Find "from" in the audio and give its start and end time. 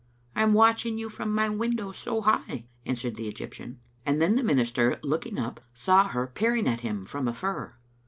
1.09-1.31, 7.05-7.27